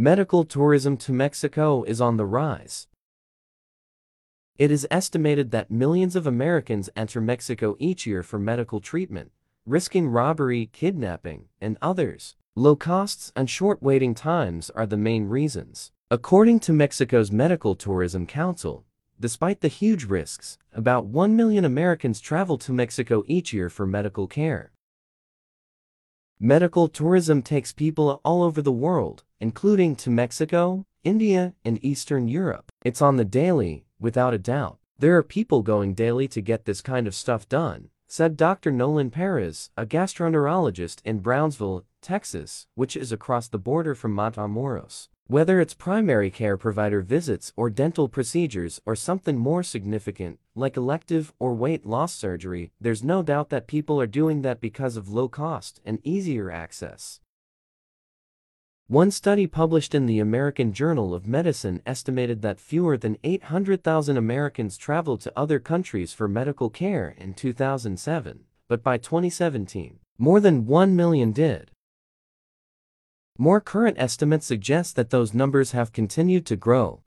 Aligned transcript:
Medical 0.00 0.44
tourism 0.44 0.96
to 0.96 1.12
Mexico 1.12 1.82
is 1.82 2.00
on 2.00 2.16
the 2.16 2.24
rise. 2.24 2.88
It 4.56 4.70
is 4.70 4.88
estimated 4.90 5.50
that 5.50 5.70
millions 5.70 6.16
of 6.16 6.26
Americans 6.26 6.88
enter 6.96 7.20
Mexico 7.20 7.76
each 7.78 8.06
year 8.06 8.22
for 8.22 8.38
medical 8.38 8.80
treatment, 8.80 9.30
risking 9.66 10.08
robbery, 10.08 10.70
kidnapping, 10.72 11.48
and 11.60 11.76
others. 11.82 12.34
Low 12.56 12.76
costs 12.76 13.30
and 13.36 13.50
short 13.50 13.82
waiting 13.82 14.14
times 14.14 14.70
are 14.70 14.86
the 14.86 14.96
main 14.96 15.28
reasons. 15.28 15.92
According 16.10 16.60
to 16.60 16.72
Mexico's 16.72 17.30
Medical 17.30 17.74
Tourism 17.74 18.26
Council, 18.26 18.86
despite 19.20 19.60
the 19.60 19.68
huge 19.68 20.04
risks, 20.04 20.56
about 20.72 21.04
1 21.04 21.36
million 21.36 21.66
Americans 21.66 22.22
travel 22.22 22.56
to 22.56 22.72
Mexico 22.72 23.22
each 23.26 23.52
year 23.52 23.68
for 23.68 23.84
medical 23.84 24.26
care. 24.26 24.72
Medical 26.42 26.88
tourism 26.88 27.42
takes 27.42 27.70
people 27.70 28.18
all 28.24 28.42
over 28.42 28.62
the 28.62 28.72
world, 28.72 29.24
including 29.40 29.94
to 29.94 30.08
Mexico, 30.08 30.86
India, 31.04 31.52
and 31.66 31.78
Eastern 31.84 32.28
Europe. 32.28 32.72
It's 32.82 33.02
on 33.02 33.18
the 33.18 33.26
daily, 33.26 33.84
without 34.00 34.32
a 34.32 34.38
doubt. 34.38 34.78
There 34.98 35.18
are 35.18 35.22
people 35.22 35.60
going 35.60 35.92
daily 35.92 36.28
to 36.28 36.40
get 36.40 36.64
this 36.64 36.80
kind 36.80 37.06
of 37.06 37.14
stuff 37.14 37.46
done, 37.46 37.90
said 38.06 38.38
Dr. 38.38 38.72
Nolan 38.72 39.10
Perez, 39.10 39.68
a 39.76 39.84
gastroenterologist 39.84 41.02
in 41.04 41.18
Brownsville, 41.18 41.84
Texas, 42.00 42.66
which 42.74 42.96
is 42.96 43.12
across 43.12 43.48
the 43.48 43.58
border 43.58 43.94
from 43.94 44.14
Matamoros. 44.14 45.08
Whether 45.26 45.60
it's 45.60 45.74
primary 45.74 46.28
care 46.28 46.56
provider 46.56 47.02
visits 47.02 47.52
or 47.56 47.70
dental 47.70 48.08
procedures 48.08 48.80
or 48.84 48.96
something 48.96 49.38
more 49.38 49.62
significant, 49.62 50.40
like 50.56 50.76
elective 50.76 51.32
or 51.38 51.54
weight 51.54 51.86
loss 51.86 52.12
surgery, 52.12 52.72
there's 52.80 53.04
no 53.04 53.22
doubt 53.22 53.50
that 53.50 53.68
people 53.68 54.00
are 54.00 54.08
doing 54.08 54.42
that 54.42 54.60
because 54.60 54.96
of 54.96 55.08
low 55.08 55.28
cost 55.28 55.80
and 55.84 56.00
easier 56.02 56.50
access. 56.50 57.20
One 58.88 59.12
study 59.12 59.46
published 59.46 59.94
in 59.94 60.06
the 60.06 60.18
American 60.18 60.72
Journal 60.72 61.14
of 61.14 61.28
Medicine 61.28 61.80
estimated 61.86 62.42
that 62.42 62.58
fewer 62.58 62.96
than 62.96 63.18
800,000 63.22 64.16
Americans 64.16 64.76
traveled 64.76 65.20
to 65.20 65.32
other 65.36 65.60
countries 65.60 66.12
for 66.12 66.26
medical 66.26 66.70
care 66.70 67.14
in 67.16 67.34
2007, 67.34 68.40
but 68.66 68.82
by 68.82 68.98
2017, 68.98 70.00
more 70.18 70.40
than 70.40 70.66
1 70.66 70.96
million 70.96 71.30
did. 71.30 71.70
More 73.40 73.62
current 73.62 73.96
estimates 73.98 74.44
suggest 74.44 74.96
that 74.96 75.08
those 75.08 75.32
numbers 75.32 75.72
have 75.72 75.94
continued 75.94 76.44
to 76.44 76.56
grow. 76.56 77.00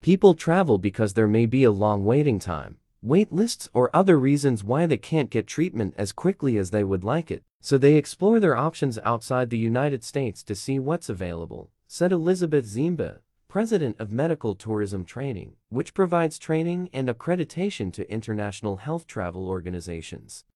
People 0.00 0.32
travel 0.32 0.78
because 0.78 1.12
there 1.12 1.28
may 1.28 1.44
be 1.44 1.62
a 1.62 1.70
long 1.70 2.06
waiting 2.06 2.38
time, 2.38 2.78
wait 3.02 3.30
lists 3.30 3.68
or 3.74 3.94
other 3.94 4.18
reasons 4.18 4.64
why 4.64 4.86
they 4.86 4.96
can't 4.96 5.28
get 5.28 5.46
treatment 5.46 5.92
as 5.98 6.10
quickly 6.10 6.56
as 6.56 6.70
they 6.70 6.82
would 6.84 7.04
like 7.04 7.30
it, 7.30 7.42
so 7.60 7.76
they 7.76 7.96
explore 7.96 8.40
their 8.40 8.56
options 8.56 8.98
outside 9.04 9.50
the 9.50 9.58
United 9.58 10.02
States 10.02 10.42
to 10.42 10.54
see 10.54 10.78
what's 10.78 11.10
available, 11.10 11.70
said 11.86 12.10
Elizabeth 12.10 12.64
Ziemba, 12.64 13.18
president 13.48 13.94
of 13.98 14.10
Medical 14.10 14.54
Tourism 14.54 15.04
Training, 15.04 15.52
which 15.68 15.92
provides 15.92 16.38
training 16.38 16.88
and 16.94 17.10
accreditation 17.10 17.92
to 17.92 18.10
international 18.10 18.78
health 18.78 19.06
travel 19.06 19.50
organizations. 19.50 20.46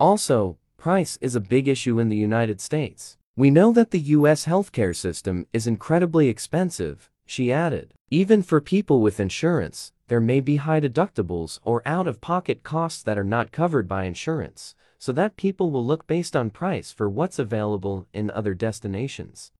Also, 0.00 0.56
Price 0.78 1.18
is 1.20 1.34
a 1.34 1.40
big 1.40 1.68
issue 1.68 1.98
in 1.98 2.10
the 2.10 2.16
United 2.16 2.60
States. 2.60 3.16
We 3.34 3.50
know 3.50 3.72
that 3.72 3.90
the 3.90 4.14
US 4.16 4.46
healthcare 4.46 4.94
system 4.94 5.46
is 5.52 5.66
incredibly 5.66 6.28
expensive, 6.28 7.10
she 7.26 7.52
added. 7.52 7.94
Even 8.10 8.42
for 8.42 8.60
people 8.60 9.00
with 9.00 9.18
insurance, 9.18 9.92
there 10.06 10.20
may 10.20 10.40
be 10.40 10.56
high 10.56 10.80
deductibles 10.80 11.58
or 11.64 11.82
out-of-pocket 11.84 12.62
costs 12.62 13.02
that 13.02 13.18
are 13.18 13.24
not 13.24 13.50
covered 13.50 13.88
by 13.88 14.04
insurance, 14.04 14.76
so 14.98 15.12
that 15.12 15.36
people 15.36 15.70
will 15.70 15.84
look 15.84 16.06
based 16.06 16.36
on 16.36 16.50
price 16.50 16.92
for 16.92 17.10
what's 17.10 17.38
available 17.38 18.06
in 18.12 18.30
other 18.30 18.54
destinations. 18.54 19.50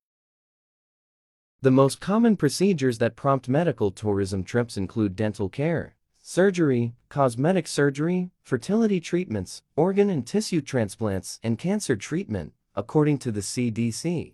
The 1.61 1.71
most 1.71 1.99
common 1.99 2.37
procedures 2.37 2.99
that 2.99 3.17
prompt 3.17 3.49
medical 3.49 3.91
tourism 3.91 4.43
trips 4.43 4.77
include 4.77 5.15
dental 5.15 5.49
care, 5.49 5.96
surgery, 6.29 6.93
cosmetic 7.07 7.65
surgery, 7.65 8.31
fertility 8.43 8.99
treatments, 8.99 9.61
organ 9.77 10.09
and 10.09 10.27
tissue 10.27 10.59
transplants, 10.59 11.39
and 11.41 11.57
cancer 11.57 11.95
treatment, 11.95 12.51
according 12.75 13.17
to 13.17 13.31
the 13.31 13.39
CDC. 13.39 14.33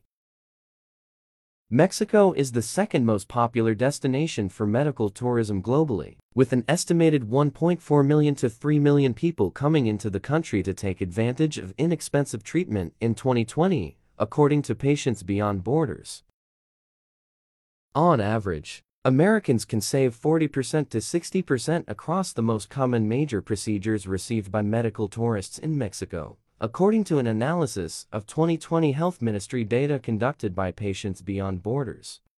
Mexico 1.70 2.34
is 2.34 2.54
the 2.54 2.64
second 2.64 3.06
most 3.06 3.28
popular 3.28 3.76
destination 3.76 4.50
for 4.50 4.66
medical 4.66 5.12
tourism 5.12 5.62
globally, 5.62 6.18
with 6.34 6.52
an 6.52 6.66
estimated 6.68 7.30
1.4 7.30 8.04
million 8.04 8.34
to 8.34 8.50
3 8.50 8.80
million 8.80 9.14
people 9.14 9.52
coming 9.52 9.86
into 9.86 10.10
the 10.10 10.20
country 10.20 10.64
to 10.64 10.74
take 10.74 11.00
advantage 11.00 11.60
of 11.60 11.76
inexpensive 11.78 12.44
treatment 12.44 12.96
in 13.02 13.14
2020, 13.14 13.98
according 14.18 14.64
to 14.64 14.74
Patients 14.74 15.22
Beyond 15.22 15.64
Borders. 15.64 16.24
On 17.94 18.20
average, 18.20 18.84
Americans 19.06 19.66
can 19.66 19.82
save 19.82 20.16
40% 20.16 20.90
to 20.92 21.00
60% 21.00 21.84
across 21.90 22.32
the 22.32 22.42
most 22.42 22.70
common 22.70 23.10
major 23.10 23.42
procedures 23.42 24.08
received 24.08 24.50
by 24.50 24.62
medical 24.62 25.10
tourists 25.10 25.60
in 25.60 25.78
Mexico, 25.78 26.38
according 26.62 27.04
to 27.04 27.20
an 27.20 27.28
analysis 27.28 28.08
of 28.14 28.26
2020 28.26 28.94
Health 28.94 29.22
Ministry 29.22 29.66
data 29.66 30.00
conducted 30.00 30.56
by 30.56 30.72
Patients 30.72 31.22
Beyond 31.22 31.62
Borders. 31.62 32.22